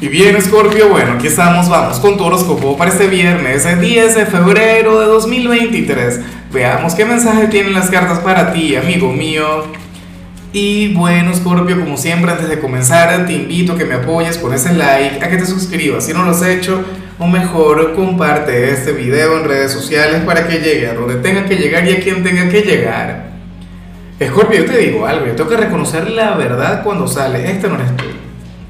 [0.00, 4.14] Y bien, Scorpio, bueno, aquí estamos, vamos con tu horóscopo para este viernes, el 10
[4.14, 6.20] de febrero de 2023.
[6.52, 9.64] Veamos qué mensaje tienen las cartas para ti, amigo mío.
[10.52, 14.54] Y bueno, Scorpio, como siempre, antes de comenzar, te invito a que me apoyes con
[14.54, 16.80] ese like, a que te suscribas si no lo has hecho,
[17.18, 21.56] o mejor, comparte este video en redes sociales para que llegue a donde tenga que
[21.56, 23.32] llegar y a quien tenga que llegar.
[24.24, 27.96] Scorpio, yo te digo algo, tengo que reconocer la verdad cuando sale, este no eres
[27.96, 28.17] tú.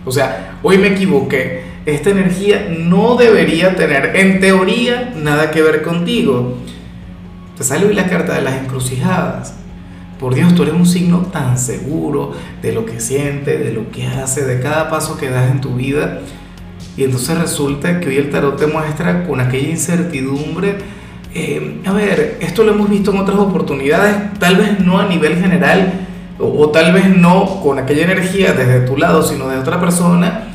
[0.09, 1.62] O sea, hoy me equivoqué.
[1.84, 6.56] Esta energía no debería tener, en teoría, nada que ver contigo.
[7.56, 9.55] Te sale hoy la carta de las encrucijadas.
[10.18, 12.32] Por Dios, tú eres un signo tan seguro
[12.62, 15.74] de lo que siente, de lo que hace, de cada paso que das en tu
[15.74, 16.20] vida.
[16.96, 20.77] Y entonces resulta que hoy el tarot te muestra con aquella incertidumbre.
[21.34, 25.37] Eh, a ver, esto lo hemos visto en otras oportunidades, tal vez no a nivel
[25.37, 26.07] general,
[26.38, 30.48] o, tal vez no con aquella energía desde tu lado, sino de otra persona,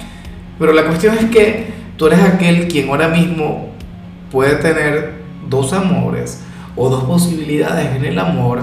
[0.59, 3.69] pero la cuestión es que tú eres aquel quien ahora mismo
[4.31, 5.13] puede tener
[5.49, 6.41] dos amores
[6.75, 8.61] o dos posibilidades en el amor,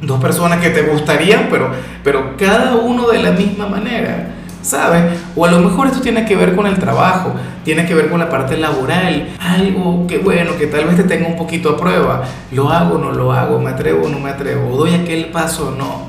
[0.00, 1.70] dos personas que te gustarían, pero,
[2.04, 4.34] pero cada uno de la misma manera.
[4.62, 5.18] ¿sabes?
[5.34, 7.32] O a lo mejor esto tiene que ver con el trabajo,
[7.64, 11.26] tiene que ver con la parte laboral, algo que bueno, que tal vez te tenga
[11.26, 14.94] un poquito a prueba, lo hago, no lo hago, me atrevo, no me atrevo, doy
[14.94, 16.07] aquel paso, no.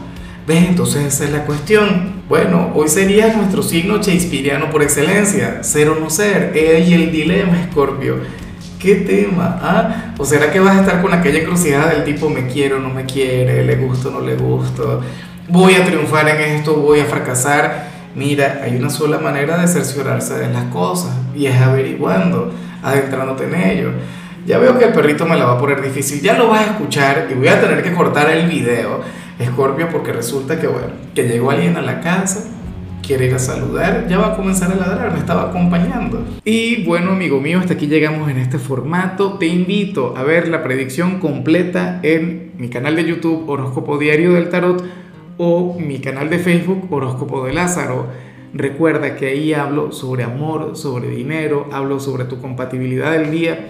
[0.49, 0.67] ¿Ves?
[0.67, 2.23] Entonces esa es la cuestión.
[2.27, 7.67] Bueno, hoy sería nuestro signo shakespeariano por excelencia, ser o no ser, y el dilema,
[7.69, 8.15] Scorpio.
[8.79, 9.59] ¿Qué tema?
[9.61, 10.15] ¿Ah?
[10.17, 13.05] ¿O será que vas a estar con aquella encrucijada del tipo me quiero, no me
[13.05, 15.01] quiere, le gusto, no le gusto,
[15.49, 17.87] voy a triunfar en esto, voy a fracasar?
[18.15, 23.53] Mira, hay una sola manera de cerciorarse de las cosas y es averiguando, adentrándote en
[23.53, 23.91] ello.
[24.47, 26.71] Ya veo que el perrito me la va a poner difícil, ya lo vas a
[26.71, 29.03] escuchar y voy a tener que cortar el video
[29.39, 32.45] Escorpio porque resulta que, bueno, que llegó alguien a la casa,
[33.01, 36.23] quiere ir a saludar, ya va a comenzar a ladrar, me estaba acompañando.
[36.43, 39.39] Y bueno, amigo mío, hasta aquí llegamos en este formato.
[39.39, 44.49] Te invito a ver la predicción completa en mi canal de YouTube Horóscopo Diario del
[44.49, 44.83] Tarot
[45.37, 48.07] o mi canal de Facebook Horóscopo de Lázaro.
[48.53, 53.69] Recuerda que ahí hablo sobre amor, sobre dinero, hablo sobre tu compatibilidad del día